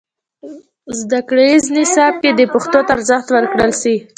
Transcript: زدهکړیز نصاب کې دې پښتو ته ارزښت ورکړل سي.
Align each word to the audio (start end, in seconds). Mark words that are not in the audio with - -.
زدهکړیز 0.99 1.63
نصاب 1.77 2.13
کې 2.21 2.29
دې 2.37 2.45
پښتو 2.53 2.79
ته 2.85 2.91
ارزښت 2.95 3.27
ورکړل 3.31 3.71
سي. 3.81 3.95